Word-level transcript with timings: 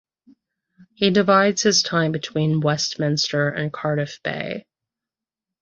He 0.95 1.11
divides 1.11 1.61
his 1.61 1.83
time 1.83 2.11
between 2.11 2.59
Westminster 2.61 3.49
and 3.49 3.71
Cardiff 3.71 4.19
Bay. 4.23 4.65